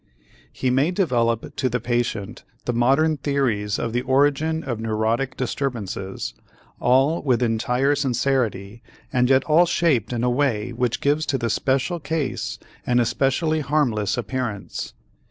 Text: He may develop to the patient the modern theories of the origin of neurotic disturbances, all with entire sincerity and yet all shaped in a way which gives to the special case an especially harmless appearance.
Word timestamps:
He 0.51 0.71
may 0.71 0.89
develop 0.89 1.55
to 1.57 1.69
the 1.69 1.79
patient 1.79 2.43
the 2.65 2.73
modern 2.73 3.17
theories 3.17 3.77
of 3.77 3.93
the 3.93 4.01
origin 4.01 4.63
of 4.63 4.79
neurotic 4.79 5.37
disturbances, 5.37 6.33
all 6.79 7.21
with 7.21 7.43
entire 7.43 7.93
sincerity 7.93 8.81
and 9.13 9.29
yet 9.29 9.43
all 9.43 9.67
shaped 9.67 10.11
in 10.11 10.23
a 10.23 10.27
way 10.31 10.71
which 10.73 11.01
gives 11.01 11.27
to 11.27 11.37
the 11.37 11.51
special 11.51 11.99
case 11.99 12.57
an 12.83 12.99
especially 12.99 13.59
harmless 13.59 14.17
appearance. 14.17 14.93